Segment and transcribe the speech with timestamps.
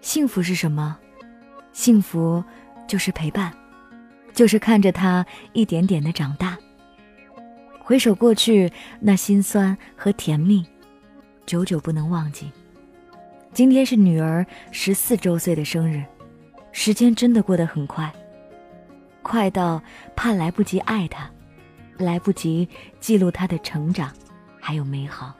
[0.00, 0.96] 幸福是什么？
[1.72, 2.42] 幸福
[2.86, 3.52] 就是陪伴，
[4.32, 6.56] 就是看着他一点点的长大。
[7.78, 10.66] 回首过去，那心酸和甜蜜，
[11.46, 12.50] 久久不能忘记。
[13.52, 16.04] 今天是女儿十四周岁的生日，
[16.70, 18.12] 时间真的过得很快，
[19.22, 19.82] 快到
[20.14, 21.30] 怕来不及爱她，
[21.96, 22.68] 来不及
[23.00, 24.12] 记录她的成长，
[24.60, 25.34] 还有美好。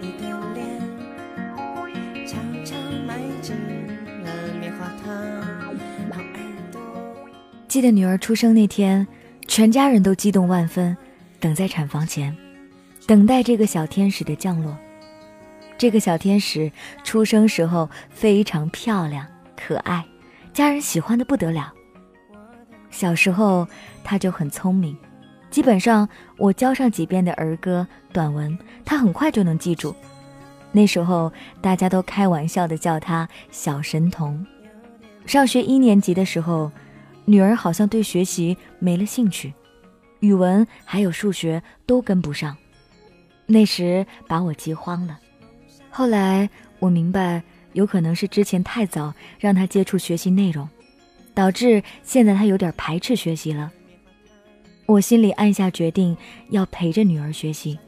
[0.00, 0.80] 你的脸
[2.26, 2.76] 悄悄
[3.06, 3.54] 埋进
[4.24, 5.08] 了棉花糖
[7.68, 9.06] 记得女儿出生那天，
[9.46, 10.96] 全家人都激动万分，
[11.38, 12.36] 等在产房前，
[13.06, 14.76] 等待这个小天使的降落。
[15.78, 16.70] 这个小天使
[17.04, 19.24] 出生时候非常漂亮
[19.56, 20.04] 可爱，
[20.52, 21.72] 家人喜欢的不得了。
[22.90, 23.68] 小时候
[24.02, 24.98] 他就很聪明，
[25.50, 29.94] 基本上我教上几遍的儿歌短文，他很快就能记住。
[30.72, 34.46] 那时候大家都开玩笑的叫他小神童。
[35.26, 36.70] 上学一年级的时候。
[37.26, 39.52] 女儿好像对学习没了兴趣，
[40.18, 42.56] 语文还有数学都跟不上，
[43.46, 45.16] 那时把我急慌了。
[45.90, 47.40] 后来我明白，
[47.74, 50.68] 有可能是之前太早让她接触学习内容，
[51.32, 53.70] 导致现在她有点排斥学习了。
[54.90, 56.16] 我心里暗下决定，
[56.48, 57.78] 要陪着女儿学习，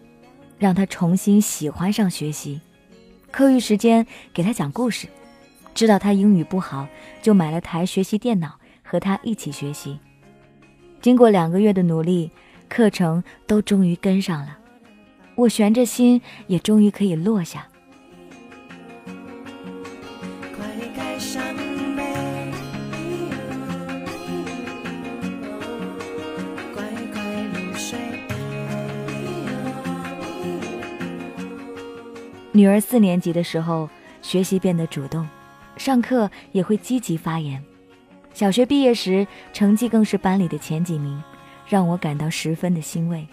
[0.56, 2.60] 让她重新喜欢上学习。
[3.32, 5.08] 课余时间给她讲故事，
[5.74, 6.86] 知道她英语不好，
[7.20, 8.56] 就买了台学习电脑。
[8.84, 9.98] 和她一起学习，
[11.00, 12.30] 经过两个月的努力，
[12.68, 14.58] 课程都终于跟上了，
[15.34, 17.66] 我悬着心也终于可以落下。
[32.54, 33.88] 女儿四年级的时候，
[34.20, 35.26] 学习变得主动，
[35.78, 37.62] 上课也会积极发言。
[38.34, 41.22] 小学毕业时，成绩更是班里的前几名，
[41.66, 43.26] 让我感到十分的欣慰。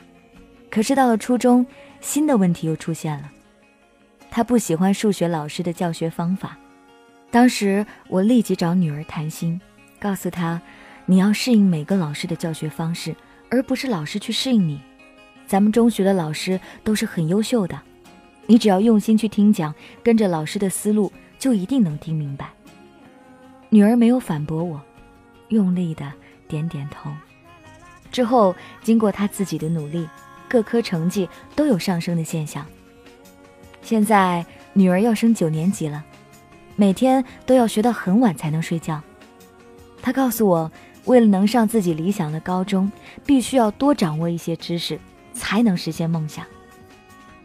[0.71, 1.65] 可是到了初中，
[1.99, 3.29] 新的问题又出现了。
[4.31, 6.57] 他不喜欢数学老师的教学方法。
[7.29, 9.59] 当时我立即找女儿谈心，
[9.99, 10.61] 告诉她
[11.05, 13.13] ：“你要适应每个老师的教学方式，
[13.51, 14.79] 而不是老师去适应你。
[15.45, 17.79] 咱们中学的老师都是很优秀的，
[18.49, 22.49] 你只要用心去听讲，跟着老师的思路，就一定能听明白。”
[23.69, 24.81] 女儿没有反驳我。
[25.49, 26.11] 用力的
[26.47, 27.11] 点点头，
[28.11, 30.09] 之后经过她自己的努力，
[30.47, 32.65] 各科成绩都有上升的现象。
[33.83, 34.43] 现在
[34.73, 36.03] 女儿要升九年级了，
[36.75, 38.99] 每天都要学到很晚才能睡觉。
[40.01, 40.71] 她告诉我，
[41.05, 42.91] 为了能上自己理想的高中，
[43.27, 44.99] 必须要多掌握一些知识，
[45.33, 46.43] 才能实现梦想。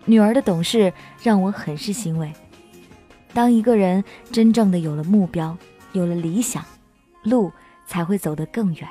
[0.04, 0.92] 女儿的懂事
[1.22, 2.32] 让我很是欣慰。
[3.32, 5.56] 当一个人真正的有了目标，
[5.92, 6.64] 有了理想，
[7.22, 7.52] 路。
[7.86, 8.88] 才会走得更远。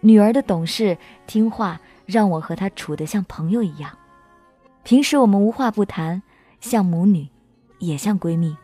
[0.00, 3.90] 女儿的懂事听话，让我和她处得像朋友一样。
[4.82, 6.22] 平时我们无话不谈，
[6.60, 7.26] 像母女，
[7.78, 8.54] 也像闺蜜。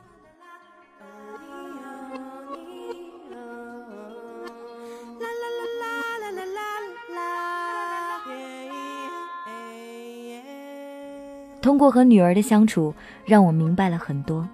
[11.63, 12.95] 通过和女儿的相处，
[13.25, 14.49] 让我明白了很多。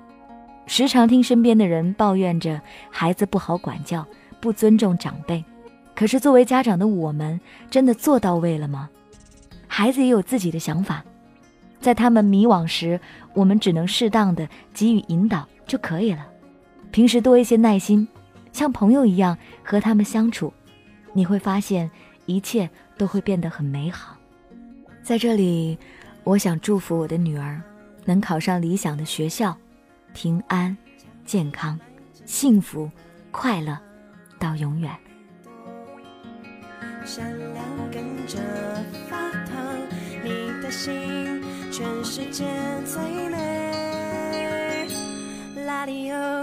[0.67, 4.07] 时常听身边的人抱怨着孩子不好管教。
[4.39, 5.43] 不尊重长辈，
[5.95, 7.41] 可是作为家长的我们，
[7.71, 8.89] 真的做到位了吗？
[9.67, 11.03] 孩子也有自己的想法，
[11.81, 13.01] 在他们迷惘时，
[13.33, 16.27] 我们只能适当的给予引导就可以了。
[16.93, 18.07] 平时多一些耐心，
[18.53, 20.53] 像朋友一样和他们相处，
[21.13, 21.91] 你会发现
[22.27, 24.17] 一切都会变得很美好。
[25.03, 25.77] 在这里，
[26.27, 27.63] 我想祝福我的女儿
[28.05, 29.57] 能考上理想的学校，
[30.13, 30.77] 平安、
[31.25, 31.79] 健康、
[32.25, 32.91] 幸福、
[33.31, 33.79] 快乐。
[34.37, 34.91] 到永远。
[37.05, 38.39] 善良跟着
[39.09, 39.79] 发烫，
[40.25, 42.45] 你的心全世界
[42.85, 43.01] 最
[43.31, 44.89] 美。
[45.65, 46.43] 拉里欧，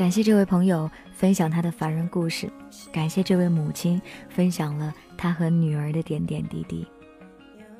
[0.00, 2.50] 感谢这位朋友分享他的凡人故事，
[2.90, 4.00] 感谢这位母亲
[4.30, 6.86] 分享了他和女儿的点点滴滴。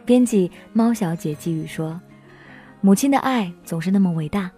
[0.05, 1.99] 编辑猫小姐寄语说
[2.82, 4.50] ：“母亲的爱总是那么伟大，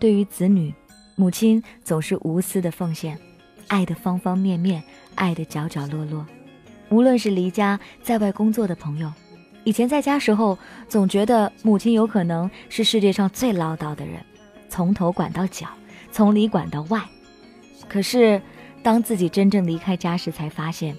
[0.00, 0.74] 对于子女，
[1.14, 3.16] 母亲总是无私的奉献，
[3.68, 4.82] 爱的方方面面，
[5.14, 6.26] 爱的角角落落。
[6.88, 9.08] 无论是离家在外工作的朋友，
[9.62, 10.58] 以前在家时候
[10.88, 14.20] 总觉得母亲有可能是世界上最唠叨的人，
[14.68, 15.68] 从头管到脚，
[16.14, 17.02] 从里管到外。
[17.88, 18.40] 可是，
[18.84, 20.96] 当自己真正离开家时，才发现，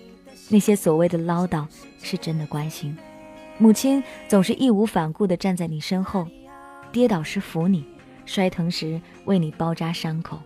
[0.50, 1.66] 那些所谓的唠叨
[2.02, 2.98] 是真的关心。
[3.58, 6.28] 母亲总是义无反顾地站在你身后，
[6.92, 7.86] 跌倒时扶你，
[8.26, 10.38] 摔疼时为你包扎伤口。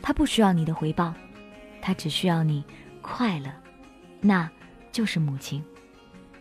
[0.00, 1.12] 她不需要你的回报，
[1.82, 2.64] 她只需要你
[3.02, 3.52] 快乐，
[4.22, 4.50] 那
[4.90, 5.62] 就是母亲。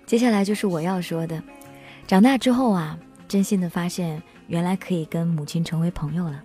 [0.05, 1.43] 接下来就是我要说的，
[2.07, 2.97] 长大之后啊，
[3.27, 6.41] 真心的发现，原来可以跟母亲成为朋友了，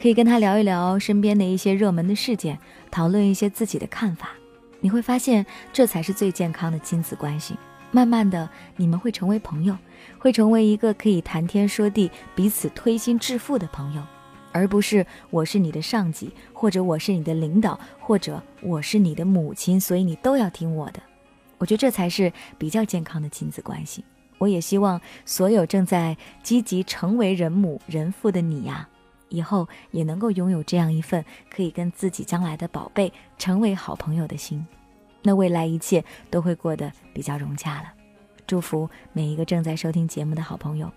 [0.00, 2.58] 可以跟他聊一聊身边的一些热门的事件，
[2.90, 4.30] 讨论一些自己的看法。
[4.80, 7.56] 你会发现，这才是最健康的亲子关系。
[7.90, 9.76] 慢慢的，你们会成为朋友，
[10.18, 14.02] 会成为一个可以谈天说地、彼此推心置腹的朋友，
[14.50, 21.00] 而不是我是你的上级，或者我是你的领导，或者我是你的母亲，所以你都要听我的。
[21.58, 24.04] 我觉得这才是比较健康的亲子关系。
[24.38, 28.88] 我也希望所有正在积极成为人母人父的你呀，
[29.34, 34.64] 以后也能够拥有这样一份可以跟自己将来的宝贝成为好朋友的心。
[35.22, 37.92] 那未来一切都会过得比较融洽了。
[38.46, 40.90] 祝福每一个正在收听节目的好朋友。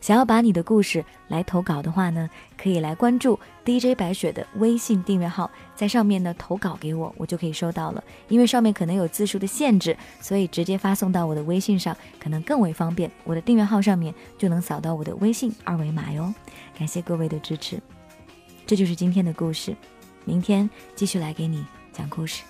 [0.00, 8.02] 想要把你的故事来投稿的话呢，可以来关注 DJ 白雪的微信订阅号，在上面呢投稿给我，我就可以收到了。
[8.28, 13.10] 因为上面可能有字数的限制，所以直接发送到我的微信上可能更为方便。
[13.24, 16.32] 我的订阅号上面就能扫到我的微信二维码哟。
[16.78, 17.80] 感谢各位的支持，
[18.66, 19.76] 这就是今天的故事，
[20.24, 22.42] 明天继续来给你讲故事。